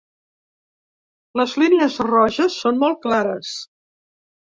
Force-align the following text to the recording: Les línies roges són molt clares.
Les 1.41 1.53
línies 1.65 1.99
roges 2.09 2.59
són 2.65 2.83
molt 2.87 3.01
clares. 3.07 3.57